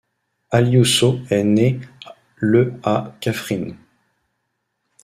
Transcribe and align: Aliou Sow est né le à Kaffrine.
Aliou 0.49 0.83
Sow 0.83 1.19
est 1.29 1.43
né 1.43 1.79
le 2.37 2.73
à 2.83 3.15
Kaffrine. 3.21 3.75